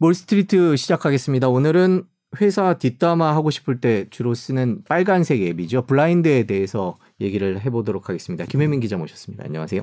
몰스트리트 0.00 0.76
시작하겠습니다. 0.76 1.48
오늘은 1.48 2.04
회사 2.40 2.74
뒷담화 2.78 3.34
하고 3.34 3.50
싶을 3.50 3.80
때 3.80 4.06
주로 4.10 4.34
쓰는 4.34 4.82
빨간색 4.88 5.42
앱이죠. 5.42 5.86
블라인드에 5.86 6.44
대해서 6.44 6.96
얘기를 7.20 7.60
해보도록 7.60 8.08
하겠습니다. 8.08 8.44
김혜민 8.44 8.78
기자 8.80 8.96
모셨습니다. 8.96 9.44
안녕하세요. 9.44 9.82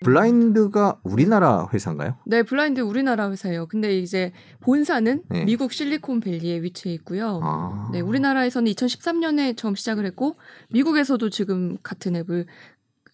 블라인드가 0.00 0.96
우리나라 1.02 1.68
회사인가요? 1.72 2.16
네, 2.24 2.42
블라인드 2.42 2.80
우리나라 2.80 3.30
회사예요. 3.30 3.66
근데 3.66 3.98
이제 3.98 4.32
본사는 4.60 5.22
네. 5.28 5.44
미국 5.44 5.72
실리콘밸리에 5.72 6.62
위치해 6.62 6.94
있고요. 6.94 7.40
아, 7.42 7.90
네, 7.92 8.00
우리나라에서는 8.00 8.70
2013년에 8.72 9.56
처음 9.56 9.74
시작을 9.74 10.06
했고 10.06 10.36
미국에서도 10.70 11.28
지금 11.30 11.76
같은 11.82 12.16
앱을 12.16 12.46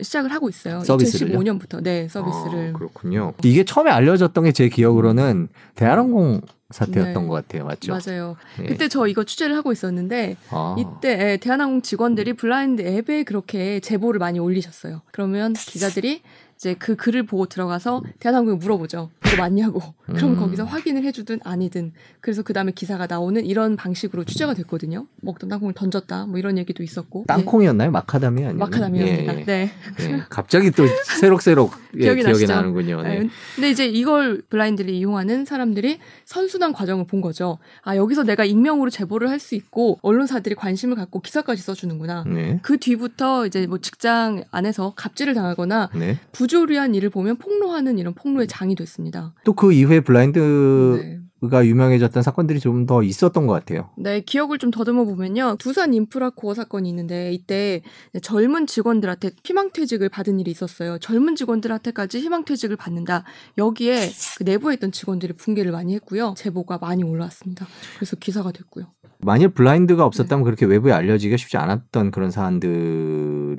시작을 0.04 0.30
하고 0.32 0.48
있어요. 0.48 0.84
서비스를요? 0.84 1.38
2015년부터 1.40 1.82
네 1.82 2.06
서비스를. 2.08 2.70
아, 2.74 2.78
그렇군요. 2.78 3.32
이게 3.42 3.64
처음에 3.64 3.90
알려졌던 3.90 4.44
게 4.44 4.52
제 4.52 4.68
기억으로는 4.68 5.48
대한항공 5.74 6.40
사태였던 6.70 7.22
네. 7.22 7.28
것 7.28 7.34
같아요. 7.34 7.64
맞죠? 7.64 7.92
맞아요. 7.92 8.36
네. 8.58 8.66
그때 8.66 8.88
저 8.88 9.06
이거 9.06 9.24
취재를 9.24 9.56
하고 9.56 9.72
있었는데 9.72 10.36
아, 10.50 10.76
이때 10.78 11.32
예, 11.32 11.36
대한항공 11.36 11.82
직원들이 11.82 12.34
블라인드 12.34 12.82
앱에 12.82 13.24
그렇게 13.24 13.80
제보를 13.80 14.18
많이 14.20 14.38
올리셨어요. 14.38 15.02
그러면 15.12 15.52
기자들이 15.54 16.22
이제 16.56 16.74
그 16.74 16.94
글을 16.96 17.24
보고 17.26 17.46
들어가서 17.46 18.02
대한항공에 18.20 18.56
물어보죠. 18.58 19.10
이거 19.34 19.42
맞냐고. 19.42 19.80
그럼 20.06 20.32
음. 20.32 20.36
거기서 20.36 20.64
확인을 20.64 21.04
해주든 21.04 21.40
아니든. 21.44 21.92
그래서 22.20 22.42
그 22.42 22.52
다음에 22.52 22.72
기사가 22.72 23.06
나오는 23.06 23.44
이런 23.44 23.76
방식으로 23.76 24.24
취재가 24.24 24.54
됐거든요. 24.54 25.06
먹던 25.20 25.48
땅콩을 25.48 25.74
던졌다. 25.74 26.26
뭐 26.26 26.38
이런 26.38 26.58
얘기도 26.58 26.82
있었고. 26.82 27.24
땅콩이었나요? 27.26 27.90
마카다미 27.90 28.40
네. 28.42 28.46
아니요? 28.48 28.58
마카다미아입니다. 28.58 29.34
예, 29.34 29.40
예. 29.40 29.44
네. 29.44 29.70
예. 30.00 30.22
갑자기 30.28 30.70
또 30.70 30.84
새록새록 31.20 31.72
예, 31.96 32.00
기억이 32.00 32.22
기억이? 32.22 32.46
나는군요. 32.46 33.02
네. 33.02 33.20
네. 33.20 33.28
근데 33.54 33.70
이제 33.70 33.86
이걸 33.86 34.42
블라인드를 34.48 34.90
이용하는 34.90 35.44
사람들이 35.44 35.98
선순환 36.24 36.72
과정을 36.72 37.06
본 37.06 37.20
거죠. 37.20 37.58
아, 37.82 37.96
여기서 37.96 38.24
내가 38.24 38.44
익명으로 38.44 38.90
제보를 38.90 39.28
할 39.30 39.44
수 39.44 39.54
있고 39.56 39.98
언론사들이 40.00 40.54
관심을 40.54 40.96
갖고 40.96 41.20
기사까지 41.20 41.60
써주는구나. 41.60 42.24
네. 42.26 42.60
그 42.62 42.78
뒤부터 42.78 43.44
이제 43.46 43.66
뭐 43.66 43.76
직장 43.78 44.42
안에서 44.50 44.94
갑질을 44.96 45.34
당하거나 45.34 45.90
네. 45.94 46.18
부조리한 46.32 46.94
일을 46.94 47.10
보면 47.10 47.36
폭로하는 47.36 47.98
이런 47.98 48.14
폭로의 48.14 48.46
장이 48.46 48.74
됐습니다. 48.74 49.23
또 49.44 49.54
그 49.54 49.72
이후에 49.72 50.00
블라인드가 50.00 51.60
네. 51.60 51.68
유명해졌던 51.68 52.22
사건들이 52.22 52.58
좀 52.60 52.86
더 52.86 53.02
있었던 53.02 53.46
것 53.46 53.52
같아요. 53.54 53.90
네, 53.96 54.20
기억을 54.20 54.58
좀 54.58 54.70
더듬어 54.70 55.04
보면요. 55.04 55.56
두산 55.58 55.94
인프라코어 55.94 56.54
사건이 56.54 56.88
있는데 56.90 57.32
이때 57.32 57.82
젊은 58.22 58.66
직원들한테 58.66 59.30
희망퇴직을 59.44 60.08
받은 60.08 60.38
일이 60.40 60.50
있었어요. 60.50 60.98
젊은 60.98 61.34
직원들한테까지 61.36 62.18
희망퇴직을 62.20 62.76
받는다. 62.76 63.24
여기에 63.58 64.10
그 64.38 64.42
내부에 64.44 64.74
있던 64.74 64.92
직원들이 64.92 65.34
붕괴를 65.34 65.72
많이 65.72 65.94
했고요. 65.94 66.34
제보가 66.36 66.78
많이 66.78 67.02
올라왔습니다. 67.04 67.66
그래서 67.96 68.16
기사가 68.16 68.52
됐고요. 68.52 68.86
만일 69.20 69.48
블라인드가 69.48 70.02
네. 70.02 70.06
없었다면 70.06 70.44
그렇게 70.44 70.66
외부에 70.66 70.92
알려지기가 70.92 71.38
쉽지 71.38 71.56
않았던 71.56 72.10
그런 72.10 72.30
사안들 72.30 72.68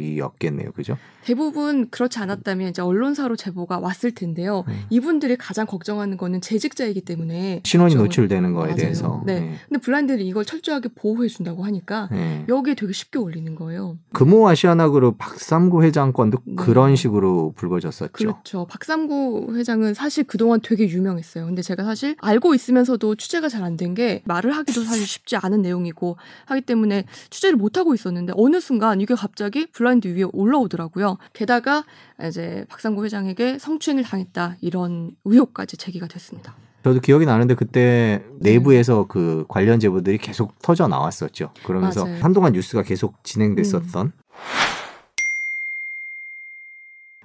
이었겠네요. 0.04 0.72
그죠? 0.74 0.98
대부분 1.24 1.90
그렇지 1.90 2.20
않았다면 2.20 2.70
이제 2.70 2.82
언론사로 2.84 3.36
제보가 3.36 3.80
왔을 3.80 4.12
텐데요. 4.12 4.64
네. 4.68 4.76
이분들이 4.92 5.36
가장 5.38 5.66
걱정하는 5.66 6.18
거는 6.18 6.40
재직자이기 6.42 7.02
때문에 7.02 7.62
신원이 7.64 7.96
걱정을- 7.96 7.98
노출되는 7.98 8.54
거에 8.54 8.66
맞아요. 8.66 8.76
대해서. 8.76 9.24
네. 9.26 9.56
근데 9.68 9.80
블라인드는 9.82 10.24
이걸 10.26 10.46
철저하게 10.46 10.90
보호해 10.96 11.28
준다고 11.28 11.64
하니까 11.64 12.10
네. 12.12 12.46
여기에 12.48 12.76
되게 12.76 12.94
쉽게 12.94 13.18
올리는 13.18 13.56
거예요. 13.56 13.98
금호 14.14 14.48
아시아나 14.48 14.90
그룹 14.90 15.18
박삼구 15.18 15.84
회장 15.84 16.13
건도 16.13 16.38
네. 16.46 16.56
그런 16.58 16.96
식으로 16.96 17.54
불거졌었죠. 17.56 18.12
그렇죠. 18.12 18.66
박삼구 18.70 19.54
회장은 19.56 19.96
사실 19.96 20.26
그동안 20.26 20.60
되게 20.62 20.88
유명했어요. 20.88 21.46
근데 21.48 21.62
제가 21.64 21.84
사실 21.84 22.16
알고 22.20 22.54
있으면서도 22.54 23.16
취재가 23.16 23.50
잘 23.50 23.64
안 23.64 23.78
된 23.78 23.96
게 23.96 24.22
말을 24.26 24.52
하기도 24.56 24.84
사실 24.84 25.06
쉽지 25.08 25.36
않은 25.38 25.62
내용이고 25.62 26.18
하기 26.46 26.62
때문에 26.62 27.06
취재를 27.30 27.56
못 27.56 27.78
하고 27.78 27.94
있었는데 27.94 28.34
어느 28.36 28.60
순간 28.60 29.00
이게 29.02 29.16
갑자기 29.16 29.66
블라인드 29.68 30.08
위에 30.08 30.24
올라오더라고요. 30.34 31.18
게다가 31.34 31.86
이제 32.28 32.66
박삼구 32.70 33.06
회장에게 33.06 33.60
성추행을 33.60 34.04
당했다 34.04 34.58
이런 34.62 35.12
의혹까지 35.24 35.78
제기가 35.78 36.08
됐습니다. 36.08 36.56
저도 36.84 37.00
기억이 37.00 37.26
나는데 37.26 37.56
그때 37.56 38.24
네. 38.40 38.52
내부에서 38.54 39.08
그 39.08 39.46
관련 39.48 39.80
제보들이 39.80 40.18
계속 40.20 40.60
터져 40.62 40.88
나왔었죠. 40.88 41.52
그러면서 41.66 42.04
맞아요. 42.04 42.18
음. 42.18 42.24
한동안 42.24 42.54
뉴스가 42.54 42.84
계속 42.84 43.24
진행됐었던. 43.24 44.12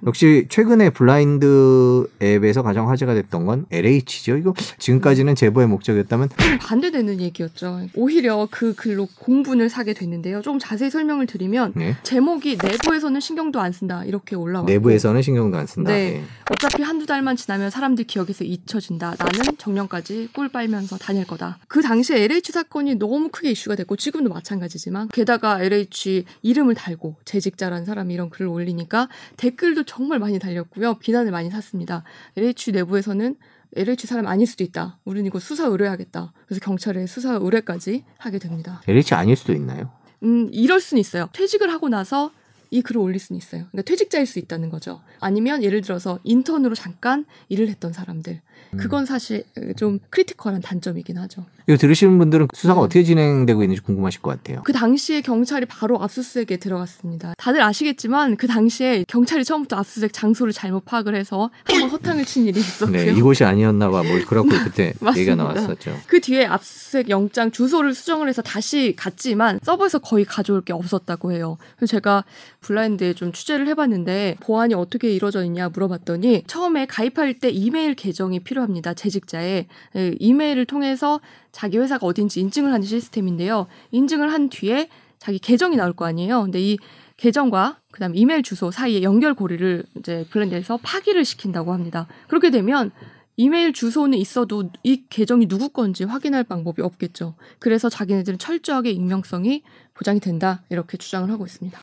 역시 0.05 0.47
최근에 0.49 0.89
블라인드 0.89 2.07
앱에서 2.21 2.63
가장 2.63 2.89
화제가 2.89 3.13
됐던 3.13 3.45
건 3.45 3.65
LH죠. 3.71 4.37
이거 4.37 4.53
지금까지는 4.79 5.35
제보의 5.35 5.67
목적이었다면 5.67 6.29
좀 6.29 6.57
반대되는 6.59 7.19
얘기였죠. 7.21 7.87
오히려 7.95 8.47
그 8.49 8.73
글로 8.73 9.07
공분을 9.19 9.69
사게 9.69 9.93
됐는데요. 9.93 10.41
좀 10.41 10.57
자세히 10.59 10.89
설명을 10.89 11.27
드리면 11.27 11.73
네. 11.75 11.95
제목이 12.03 12.57
내부에서는 12.61 13.19
신경도 13.19 13.59
안 13.59 13.71
쓴다 13.71 14.03
이렇게 14.05 14.35
올라왔고 14.35 14.71
내부에서는 14.71 15.21
신경도 15.21 15.57
안 15.57 15.67
쓴다. 15.67 15.91
네. 15.91 16.15
예. 16.15 16.23
어차피 16.49 16.81
한두 16.81 17.05
달만 17.05 17.35
지나면 17.35 17.69
사람들 17.69 18.05
기억에서 18.05 18.43
잊혀진다. 18.43 19.15
나는 19.17 19.57
정년까지 19.57 20.29
꿀 20.33 20.49
빨면서 20.49 20.97
다닐 20.97 21.25
거다. 21.25 21.59
그 21.67 21.81
당시에 21.81 22.23
LH 22.23 22.51
사건이 22.51 22.95
너무 22.95 23.29
크게 23.29 23.51
이슈가 23.51 23.75
됐고 23.75 23.95
지금도 23.95 24.29
마찬가지지만 24.29 25.09
게다가 25.09 25.61
LH 25.61 26.25
이름을 26.41 26.75
달고 26.75 27.17
재직자라는 27.25 27.85
사람이 27.85 28.13
이런 28.13 28.29
글을 28.29 28.47
올리니까 28.47 29.07
댓글도 29.37 29.83
정말 29.91 30.19
많이 30.19 30.39
달렸고요. 30.39 30.99
비난을 30.99 31.31
많이 31.31 31.49
샀습니다. 31.49 32.05
LH 32.37 32.71
내부에서는 32.71 33.35
LH 33.75 34.07
사람 34.07 34.25
아닐 34.25 34.47
수도 34.47 34.63
있다. 34.63 34.99
우리는 35.03 35.25
이거 35.25 35.37
수사 35.37 35.65
의뢰하겠다. 35.65 36.31
그래서 36.45 36.61
경찰에 36.63 37.05
수사 37.07 37.33
의뢰까지 37.33 38.05
하게 38.17 38.39
됩니다. 38.39 38.81
LH 38.87 39.13
아닐 39.15 39.35
수도 39.35 39.51
있나요? 39.51 39.91
음, 40.23 40.49
이럴 40.53 40.79
수는 40.79 41.01
있어요. 41.01 41.27
퇴직을 41.33 41.69
하고 41.73 41.89
나서 41.89 42.31
이 42.73 42.81
글을 42.81 43.01
올릴 43.01 43.19
수는 43.19 43.37
있어요. 43.37 43.65
그러니까 43.71 43.81
퇴직자일 43.89 44.25
수 44.25 44.39
있다는 44.39 44.69
거죠. 44.69 45.01
아니면 45.19 45.61
예를 45.61 45.81
들어서 45.81 46.19
인턴으로 46.23 46.73
잠깐 46.73 47.25
일을 47.49 47.67
했던 47.67 47.91
사람들. 47.91 48.39
음. 48.73 48.77
그건 48.77 49.05
사실 49.05 49.43
좀 49.75 49.99
critical한 50.09 50.61
단점이긴 50.61 51.17
하죠. 51.17 51.45
이거 51.67 51.77
들으시는 51.77 52.17
분들은 52.17 52.47
수사가 52.55 52.79
네. 52.79 52.85
어떻게 52.85 53.03
진행되고 53.03 53.61
있는지 53.63 53.81
궁금하실 53.81 54.21
것 54.21 54.31
같아요. 54.31 54.61
그 54.63 54.71
당시에 54.71 55.19
경찰이 55.21 55.65
바로 55.65 56.01
압수수색에 56.01 56.57
들어갔습니다. 56.57 57.33
다들 57.37 57.61
아시겠지만 57.61 58.37
그 58.37 58.47
당시에 58.47 59.03
경찰이 59.07 59.43
처음부터 59.43 59.75
압수수색 59.75 60.13
장소를 60.13 60.53
잘못 60.53 60.85
파악을 60.85 61.13
해서 61.15 61.49
한번 61.65 61.89
허탕을 61.89 62.23
친 62.23 62.45
일이 62.45 62.59
있었고요. 62.61 62.95
네, 62.95 63.11
이곳이 63.11 63.43
아니었나 63.43 63.89
봐. 63.89 64.03
뭐 64.03 64.17
그렇고 64.25 64.47
그때. 64.63 64.93
얘기가 65.17 65.35
나왔었죠. 65.35 65.97
그 66.07 66.21
뒤에 66.21 66.45
압수수색 66.45 67.09
영장 67.09 67.51
주소를 67.51 67.93
수정을 67.93 68.29
해서 68.29 68.41
다시 68.41 68.93
갔지만 68.95 69.59
서버에서 69.61 69.99
거의 69.99 70.23
가져올 70.23 70.61
게 70.61 70.71
없었다고 70.71 71.33
해요. 71.33 71.57
그래서 71.75 71.91
제가 71.91 72.23
블라인드에 72.61 73.13
좀 73.13 73.31
취재를 73.33 73.67
해봤는데 73.67 74.37
보안이 74.39 74.73
어떻게 74.73 75.11
이루어져 75.11 75.43
있냐 75.43 75.69
물어봤더니 75.69 76.43
처음에 76.47 76.85
가입할 76.85 77.39
때 77.39 77.49
이메일 77.49 77.95
계정이 77.95 78.41
필요합니다. 78.41 78.93
재직자의 78.93 79.67
예, 79.95 80.15
이메일을 80.19 80.65
통해서 80.65 81.19
자기 81.51 81.77
회사가 81.77 82.05
어딘지 82.05 82.39
인증을 82.39 82.71
하는 82.71 82.85
시스템인데요. 82.85 83.67
인증을 83.91 84.31
한 84.31 84.49
뒤에 84.49 84.89
자기 85.19 85.39
계정이 85.39 85.75
나올 85.75 85.93
거 85.93 86.05
아니에요. 86.05 86.43
근데 86.43 86.61
이 86.61 86.77
계정과 87.17 87.79
그다음 87.91 88.15
이메일 88.15 88.41
주소 88.41 88.71
사이에 88.71 89.03
연결 89.03 89.33
고리를 89.33 89.83
이제 89.97 90.25
블렌드에서 90.29 90.77
파기를 90.81 91.25
시킨다고 91.25 91.73
합니다. 91.73 92.07
그렇게 92.27 92.51
되면 92.51 92.91
이메일 93.37 93.73
주소는 93.73 94.17
있어도 94.17 94.69
이 94.83 95.03
계정이 95.09 95.47
누구 95.47 95.69
건지 95.69 96.03
확인할 96.03 96.43
방법이 96.43 96.81
없겠죠. 96.81 97.35
그래서 97.59 97.89
자기네들은 97.89 98.37
철저하게 98.39 98.91
익명성이 98.91 99.63
보장이 99.93 100.19
된다 100.19 100.61
이렇게 100.69 100.97
주장을 100.97 101.29
하고 101.29 101.45
있습니다. 101.45 101.79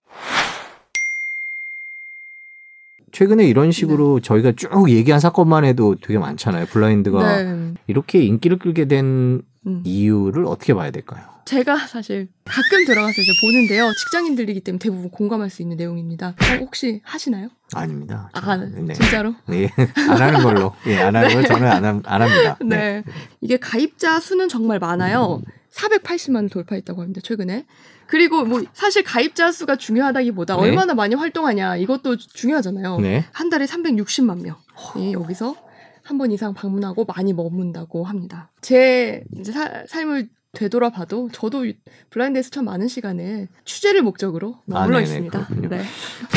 최근에 3.12 3.46
이런 3.46 3.70
식으로 3.72 4.20
저희가 4.20 4.52
쭉 4.56 4.90
얘기한 4.90 5.20
사건만 5.20 5.64
해도 5.64 5.94
되게 6.00 6.18
많잖아요. 6.18 6.66
블라인드가 6.66 7.42
네. 7.42 7.74
이렇게 7.86 8.22
인기를 8.22 8.58
끌게 8.58 8.86
된 8.86 9.42
음. 9.66 9.82
이유를 9.84 10.46
어떻게 10.46 10.74
봐야 10.74 10.90
될까요? 10.90 11.22
제가 11.44 11.78
사실 11.86 12.28
가끔 12.44 12.84
들어가서 12.84 13.22
이제 13.22 13.32
보는데요. 13.42 13.90
직장인들이기 14.04 14.60
때문에 14.60 14.78
대부분 14.78 15.10
공감할 15.10 15.48
수 15.48 15.62
있는 15.62 15.78
내용입니다. 15.78 16.28
어, 16.28 16.56
혹시 16.60 17.00
하시나요? 17.04 17.48
아닙니다. 17.74 18.28
아, 18.34 18.56
네. 18.56 18.92
진짜로? 18.92 19.34
네. 19.46 19.70
안 20.10 20.20
하는 20.20 20.42
걸로. 20.42 20.74
예, 20.86 20.98
안 20.98 21.16
하는 21.16 21.32
걸 21.32 21.44
저는 21.46 21.66
안, 21.66 21.84
함- 21.84 22.02
안 22.04 22.22
합니다. 22.22 22.58
네. 22.64 23.02
이게 23.40 23.56
가입자 23.56 24.20
수는 24.20 24.48
정말 24.50 24.78
많아요. 24.78 25.40
480만을 25.72 26.50
돌파했다고 26.50 27.00
합니다. 27.00 27.20
최근에. 27.24 27.64
그리고 28.08 28.44
뭐 28.44 28.62
사실 28.72 29.04
가입자 29.04 29.52
수가 29.52 29.76
중요하다기보다 29.76 30.56
네. 30.56 30.62
얼마나 30.62 30.94
많이 30.94 31.14
활동하냐 31.14 31.76
이것도 31.76 32.16
중요하잖아요. 32.16 32.98
네. 33.00 33.24
한 33.32 33.48
달에 33.50 33.66
360만 33.66 34.40
명이 34.42 35.12
여기서 35.12 35.54
한 36.02 36.16
번 36.16 36.32
이상 36.32 36.54
방문하고 36.54 37.04
많이 37.04 37.34
머문다고 37.34 38.04
합니다. 38.04 38.50
제 38.62 39.22
이제 39.38 39.52
사- 39.52 39.84
삶을 39.86 40.30
되돌아봐도 40.58 41.28
저도 41.32 41.64
이- 41.66 41.76
블라인드에서 42.10 42.50
참 42.50 42.64
많은 42.64 42.88
시간을 42.88 43.46
취재를 43.64 44.02
목적으로 44.02 44.56
아, 44.72 44.80
머물러 44.80 44.98
네네, 44.98 45.04
있습니다. 45.04 45.48
네. 45.68 45.82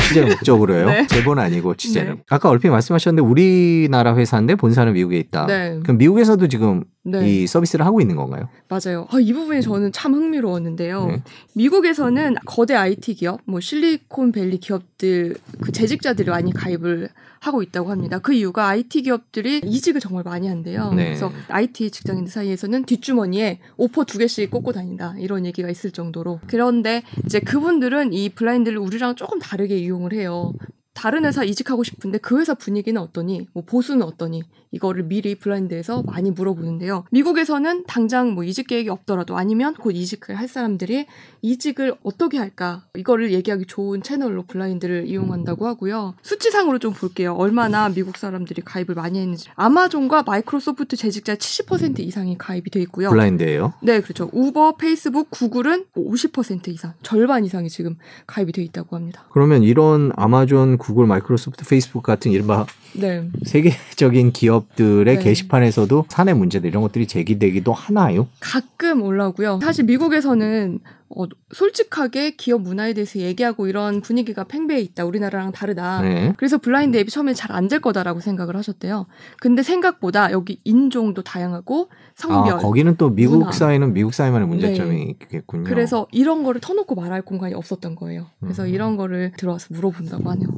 취재 0.08 0.22
목적으로요. 0.22 0.86
네. 0.90 1.06
제보는 1.08 1.42
아니고 1.42 1.74
취재는. 1.74 2.14
네. 2.16 2.22
아까 2.30 2.48
얼핏 2.48 2.68
말씀하셨는데 2.68 3.28
우리나라 3.28 4.16
회사인데 4.16 4.54
본사는 4.54 4.92
미국에 4.92 5.18
있다. 5.18 5.46
네. 5.46 5.80
그럼 5.82 5.98
미국에서도 5.98 6.46
지금 6.46 6.84
네. 7.02 7.28
이 7.28 7.46
서비스를 7.48 7.84
하고 7.84 8.00
있는 8.00 8.14
건가요? 8.14 8.48
맞아요. 8.68 9.08
아, 9.10 9.18
이 9.18 9.32
부분이 9.32 9.60
저는 9.60 9.90
참 9.90 10.14
흥미로웠는데요. 10.14 11.06
네. 11.06 11.22
미국에서는 11.54 12.36
거대 12.46 12.74
IT 12.76 13.14
기업, 13.14 13.40
뭐 13.44 13.58
실리콘밸리 13.60 14.58
기업들 14.58 15.34
그 15.60 15.72
재직자들이 15.72 16.30
많이 16.30 16.52
가입을 16.52 17.08
하고 17.42 17.60
있다고 17.60 17.90
합니다. 17.90 18.20
그 18.20 18.32
이유가 18.32 18.68
IT 18.68 19.02
기업들이 19.02 19.60
이직을 19.64 20.00
정말 20.00 20.22
많이 20.22 20.46
한대요. 20.46 20.92
네. 20.94 21.06
그래서 21.06 21.32
IT 21.48 21.90
직장인들 21.90 22.30
사이에서는 22.30 22.84
뒷주머니에 22.84 23.58
오퍼 23.76 24.04
두 24.04 24.18
개씩 24.18 24.48
꽂고 24.48 24.72
다닌다 24.72 25.16
이런 25.18 25.44
얘기가 25.44 25.68
있을 25.68 25.90
정도로. 25.90 26.38
그런데 26.46 27.02
이제 27.26 27.40
그분들은 27.40 28.12
이 28.12 28.28
블라인드를 28.28 28.78
우리랑 28.78 29.16
조금 29.16 29.40
다르게 29.40 29.76
이용을 29.76 30.12
해요. 30.12 30.52
다른 30.94 31.24
회사 31.24 31.44
이직하고 31.44 31.84
싶은데 31.84 32.18
그 32.18 32.38
회사 32.38 32.54
분위기는 32.54 33.00
어떠니? 33.00 33.48
뭐 33.52 33.64
보수는 33.64 34.02
어떠니? 34.02 34.42
이거를 34.72 35.04
미리 35.04 35.34
블라인드에서 35.34 36.02
많이 36.02 36.30
물어보는데요. 36.30 37.04
미국에서는 37.10 37.84
당장 37.86 38.32
뭐 38.32 38.42
이직 38.42 38.66
계획이 38.66 38.88
없더라도 38.88 39.36
아니면 39.36 39.74
곧 39.74 39.90
이직을 39.90 40.34
할 40.34 40.48
사람들이 40.48 41.06
이직을 41.42 41.96
어떻게 42.02 42.38
할까? 42.38 42.84
이거를 42.96 43.32
얘기하기 43.32 43.66
좋은 43.66 44.02
채널로 44.02 44.44
블라인드를 44.44 45.06
이용한다고 45.06 45.66
하고요. 45.66 46.14
수치상으로 46.22 46.78
좀 46.78 46.94
볼게요. 46.94 47.34
얼마나 47.34 47.90
미국 47.90 48.16
사람들이 48.16 48.62
가입을 48.62 48.94
많이 48.94 49.20
했는지. 49.20 49.50
아마존과 49.56 50.22
마이크로소프트 50.22 50.96
재직자 50.96 51.34
70% 51.34 52.00
이상이 52.00 52.38
가입이 52.38 52.70
돼 52.70 52.80
있고요. 52.82 53.10
블라인드예요. 53.10 53.74
네, 53.82 54.00
그렇죠. 54.00 54.30
우버, 54.32 54.76
페이스북, 54.76 55.30
구글은 55.30 55.84
50% 55.94 56.68
이상, 56.68 56.94
절반 57.02 57.44
이상이 57.44 57.68
지금 57.68 57.96
가입이 58.26 58.52
돼 58.52 58.62
있다고 58.62 58.96
합니다. 58.96 59.26
그러면 59.32 59.62
이런 59.62 60.12
아마존, 60.16 60.78
구글, 60.82 61.06
마이크로소프트, 61.06 61.64
페이스북 61.68 62.02
같은 62.02 62.32
이른바 62.32 62.66
네. 62.94 63.28
세계적인 63.44 64.32
기업들의 64.32 65.16
네. 65.16 65.22
게시판에서도 65.22 66.06
사내 66.08 66.34
문제들 66.34 66.68
이런 66.68 66.82
것들이 66.82 67.06
제기되기도 67.06 67.72
하나요? 67.72 68.26
가끔 68.40 69.02
올라오고요. 69.02 69.60
사실 69.62 69.84
미국에서는 69.84 70.80
어, 71.16 71.24
솔직하게 71.52 72.36
기업 72.36 72.62
문화에 72.62 72.92
대해서 72.94 73.18
얘기하고 73.18 73.66
이런 73.66 74.00
분위기가 74.00 74.44
팽배해 74.44 74.80
있다. 74.80 75.04
우리나라랑 75.04 75.52
다르다. 75.52 76.00
네. 76.02 76.32
그래서 76.36 76.58
블라인드 76.58 76.96
앱이 76.96 77.10
처음에 77.10 77.34
잘 77.34 77.52
안 77.52 77.68
될 77.68 77.80
거다라고 77.80 78.20
생각을 78.20 78.56
하셨대요. 78.56 79.06
근데 79.40 79.62
생각보다 79.62 80.32
여기 80.32 80.60
인종도 80.64 81.22
다양하고 81.22 81.90
성별. 82.14 82.54
아, 82.54 82.56
거기는 82.58 82.96
또 82.96 83.10
미국 83.10 83.38
문화. 83.38 83.52
사회는 83.52 83.92
미국 83.92 84.12
사회만의 84.14 84.48
문제점이 84.48 85.02
있겠군요. 85.22 85.64
그래서 85.64 86.06
이런 86.12 86.42
거를 86.44 86.60
터놓고 86.60 86.94
말할 86.94 87.22
공간이 87.22 87.54
없었던 87.54 87.94
거예요. 87.94 88.26
그래서 88.40 88.64
음. 88.64 88.68
이런 88.68 88.96
거를 88.96 89.32
들어와서 89.36 89.68
물어본다고 89.70 90.28
하네요. 90.30 90.48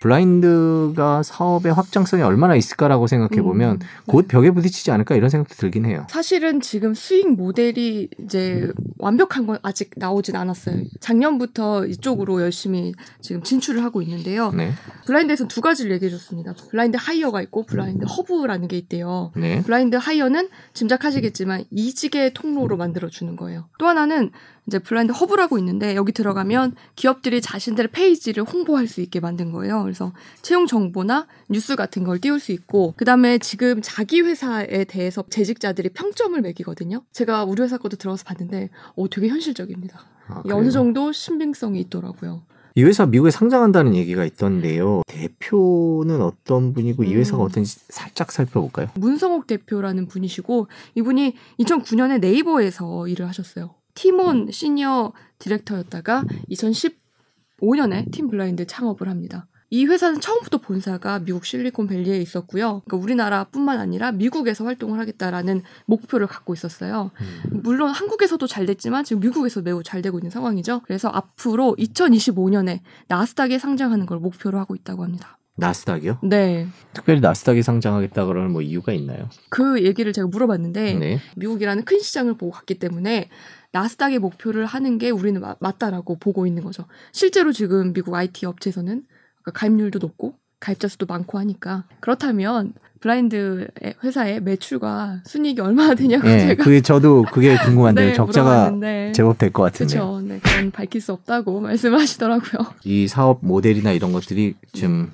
블라인드가 0.00 1.22
사업의 1.22 1.72
확장성이 1.72 2.22
얼마나 2.22 2.56
있을까라고 2.56 3.06
생각해 3.06 3.42
보면 3.42 3.72
음, 3.74 3.78
곧 4.06 4.26
벽에 4.28 4.50
부딪히지 4.50 4.90
않을까 4.90 5.14
이런 5.14 5.28
생각도 5.28 5.54
들긴 5.56 5.84
해요. 5.84 6.06
사실은 6.08 6.60
지금 6.60 6.94
수익 6.94 7.30
모델이 7.30 8.08
이제 8.24 8.72
완벽한 8.98 9.46
건 9.46 9.58
아직 9.62 9.90
나오진 9.96 10.36
않았어요. 10.36 10.84
작년부터 11.00 11.86
이쪽으로 11.86 12.40
열심히 12.40 12.94
지금 13.20 13.42
진출을 13.42 13.84
하고 13.84 14.00
있는데요. 14.00 14.50
네. 14.52 14.72
블라인드에서 15.06 15.48
두 15.48 15.60
가지를 15.60 15.92
얘기해 15.92 16.10
줬습니다. 16.10 16.54
블라인드 16.70 16.96
하이어가 16.98 17.42
있고 17.42 17.64
블라인드 17.64 18.06
허브라는 18.06 18.68
게 18.68 18.78
있대요. 18.78 19.32
네. 19.36 19.62
블라인드 19.62 19.96
하이어는 19.96 20.48
짐작하시겠지만 20.72 21.64
이직의 21.70 22.32
통로로 22.32 22.78
만들어 22.78 23.08
주는 23.08 23.36
거예요. 23.36 23.66
또 23.78 23.86
하나는 23.86 24.30
이제 24.66 24.78
블라인드 24.78 25.12
허브라고 25.12 25.58
있는데 25.58 25.96
여기 25.96 26.12
들어가면 26.12 26.76
기업들이 26.94 27.40
자신들의 27.40 27.88
페이지를 27.90 28.44
홍보할 28.44 28.86
수 28.86 29.00
있게 29.00 29.18
만든 29.18 29.50
거예요. 29.50 29.89
그래서 29.90 30.12
채용 30.40 30.68
정보나 30.68 31.26
뉴스 31.48 31.74
같은 31.74 32.04
걸 32.04 32.20
띄울 32.20 32.38
수 32.38 32.52
있고 32.52 32.94
그다음에 32.96 33.38
지금 33.38 33.80
자기 33.82 34.20
회사에 34.20 34.84
대해서 34.84 35.24
재직자들이 35.28 35.88
평점을 35.90 36.40
매기거든요. 36.40 37.02
제가 37.10 37.44
우리 37.44 37.60
회사 37.62 37.76
것도 37.76 37.96
들어가서 37.96 38.24
봤는데 38.24 38.70
어 38.94 39.08
되게 39.08 39.26
현실적입니다. 39.26 40.00
아? 40.28 40.42
어느 40.52 40.70
정도 40.70 41.10
신빙성이 41.10 41.80
있더라고요. 41.80 42.42
이 42.76 42.84
회사 42.84 43.04
미국에 43.04 43.32
상장한다는 43.32 43.96
얘기가 43.96 44.24
있던데요. 44.24 45.02
대표는 45.08 46.22
어떤 46.22 46.72
분이고 46.72 47.02
이 47.02 47.14
회사가 47.16 47.42
음. 47.42 47.46
어떤지 47.46 47.80
살짝 47.88 48.30
살펴볼까요? 48.30 48.90
문성옥 48.94 49.48
대표라는 49.48 50.06
분이시고 50.06 50.68
이분이 50.94 51.34
2009년에 51.58 52.20
네이버에서 52.20 53.08
일을 53.08 53.26
하셨어요. 53.26 53.74
팀원 53.94 54.52
시니어 54.52 55.12
디렉터였다가 55.40 56.24
2015년에 56.48 58.12
팀 58.12 58.28
블라인드 58.28 58.68
창업을 58.68 59.08
합니다. 59.08 59.48
이 59.72 59.86
회사는 59.86 60.20
처음부터 60.20 60.58
본사가 60.58 61.20
미국 61.20 61.44
실리콘밸리에 61.46 62.18
있었고요. 62.18 62.82
그러니까 62.84 62.96
우리나라뿐만 62.96 63.78
아니라 63.78 64.10
미국에서 64.10 64.64
활동을 64.64 64.98
하겠다라는 64.98 65.62
목표를 65.86 66.26
갖고 66.26 66.52
있었어요. 66.54 67.12
음. 67.20 67.60
물론 67.62 67.90
한국에서도 67.90 68.44
잘 68.48 68.66
됐지만 68.66 69.04
지금 69.04 69.20
미국에서 69.20 69.62
매우 69.62 69.84
잘 69.84 70.02
되고 70.02 70.18
있는 70.18 70.30
상황이죠. 70.30 70.80
그래서 70.84 71.08
앞으로 71.08 71.76
2025년에 71.78 72.80
나스닥에 73.06 73.60
상장하는 73.60 74.06
걸 74.06 74.18
목표로 74.18 74.58
하고 74.58 74.74
있다고 74.74 75.04
합니다. 75.04 75.38
나스닥이요? 75.56 76.18
네. 76.24 76.66
특별히 76.92 77.20
나스닥에 77.20 77.62
상장하겠다 77.62 78.24
그러는 78.24 78.50
뭐 78.50 78.62
이유가 78.62 78.92
있나요? 78.92 79.28
그 79.50 79.84
얘기를 79.84 80.12
제가 80.12 80.26
물어봤는데 80.26 80.94
네. 80.94 81.20
미국이라는 81.36 81.84
큰 81.84 82.00
시장을 82.00 82.34
보고 82.34 82.50
갔기 82.50 82.78
때문에 82.80 83.28
나스닥의 83.72 84.18
목표를 84.18 84.66
하는 84.66 84.98
게 84.98 85.10
우리는 85.10 85.40
마- 85.40 85.54
맞다라고 85.60 86.18
보고 86.18 86.46
있는 86.46 86.64
거죠. 86.64 86.86
실제로 87.12 87.52
지금 87.52 87.92
미국 87.92 88.14
IT 88.14 88.46
업체에서는 88.46 89.04
가입률도 89.54 89.98
높고 89.98 90.34
가입자 90.60 90.88
수도 90.88 91.06
많고 91.06 91.38
하니까 91.38 91.84
그렇다면 92.00 92.74
블라인드 93.00 93.68
회사의 94.04 94.42
매출과 94.42 95.22
순이익이 95.24 95.60
얼마나 95.62 95.94
되냐고 95.94 96.26
네, 96.28 96.40
제가 96.48 96.62
그게 96.62 96.82
저도 96.82 97.24
그게 97.32 97.56
궁금한데요. 97.56 98.08
네, 98.08 98.12
적자가 98.12 98.50
물어봤는데 98.50 99.12
제법 99.12 99.38
될 99.38 99.50
것 99.52 99.62
같은데. 99.62 99.94
그렇죠. 99.94 100.20
네, 100.20 100.38
그건 100.42 100.70
밝힐 100.70 101.00
수 101.00 101.12
없다고 101.14 101.60
말씀하시더라고요. 101.62 102.74
이 102.84 103.08
사업 103.08 103.38
모델이나 103.42 103.92
이런 103.92 104.12
것들이 104.12 104.54
좀 104.74 105.10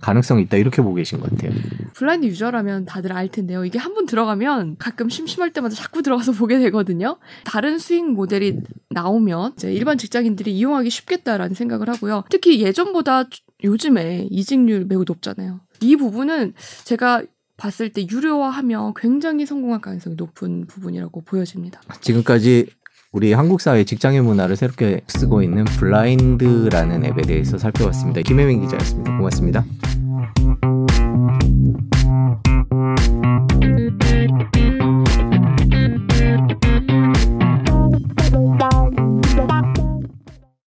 가능성이 0.00 0.42
있다 0.42 0.56
이렇게 0.56 0.82
보고 0.82 0.96
계신 0.96 1.20
것 1.20 1.30
같아요. 1.30 1.52
블라인드 1.94 2.26
유저라면 2.26 2.84
다들 2.86 3.12
알 3.12 3.28
텐데요. 3.28 3.64
이게 3.64 3.78
한 3.78 3.94
번 3.94 4.06
들어가면 4.06 4.74
가끔 4.78 5.08
심심할 5.08 5.52
때마다 5.52 5.76
자꾸 5.76 6.02
들어가서 6.02 6.32
보게 6.32 6.58
되거든요. 6.58 7.18
다른 7.44 7.78
수익 7.78 8.04
모델이 8.04 8.60
나오면 8.90 9.54
일반 9.62 9.96
직장인들이 9.96 10.50
이용하기 10.56 10.90
쉽겠다라는 10.90 11.54
생각을 11.54 11.88
하고요. 11.88 12.24
특히 12.30 12.60
예전보다 12.62 13.24
요즘에 13.64 14.28
이직률 14.30 14.86
매우 14.86 15.04
높잖아요. 15.06 15.60
이 15.80 15.96
부분은 15.96 16.54
제가 16.84 17.22
봤을 17.56 17.90
때 17.90 18.06
유료화하면 18.08 18.94
굉장히 18.94 19.44
성공할 19.44 19.80
가능성이 19.80 20.14
높은 20.16 20.66
부분이라고 20.66 21.22
보여집니다. 21.22 21.80
지금까지 22.00 22.66
우리 23.10 23.32
한국 23.32 23.60
사회 23.60 23.84
직장인 23.84 24.24
문화를 24.24 24.54
새롭게 24.54 25.00
쓰고 25.08 25.42
있는 25.42 25.64
블라인드라는 25.64 27.04
앱에 27.04 27.22
대해서 27.22 27.58
살펴봤습니다. 27.58 28.20
김혜민 28.20 28.60
기자였습니다. 28.62 29.16
고맙습니다. 29.16 29.64